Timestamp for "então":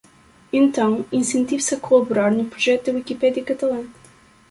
0.51-1.05